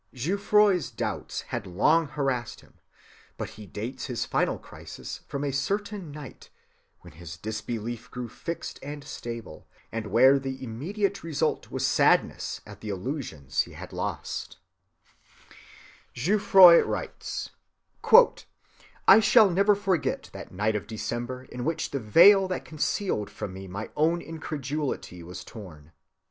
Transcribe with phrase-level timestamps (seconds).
[0.15, 2.73] Jouffroy's doubts had long harassed him;
[3.37, 6.49] but he dates his final crisis from a certain night
[7.01, 12.81] when his disbelief grew fixed and stable, and where the immediate result was sadness at
[12.81, 14.57] the illusions he had lost.
[16.17, 16.39] "I
[19.19, 23.29] shall never forget that night of December," writes Jouffroy, "in which the veil that concealed
[23.29, 25.91] from me my own incredulity was torn.